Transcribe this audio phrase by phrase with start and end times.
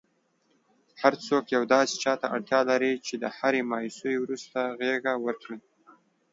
[1.01, 5.59] هرڅوک یو داسي چاته اړتیا لري چي د هري مایوسۍ وروسته غیږه ورکړئ.!